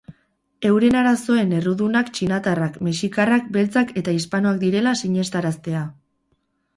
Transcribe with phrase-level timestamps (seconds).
[0.67, 5.83] Euren arazoen errudunak txinatarrak, mexikarrak, beltzak eta hispanoak direla sinestaraztea.